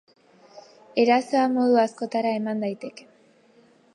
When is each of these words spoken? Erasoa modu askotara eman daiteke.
Erasoa 1.03 1.43
modu 1.59 1.77
askotara 1.83 2.33
eman 2.39 2.65
daiteke. 2.67 3.09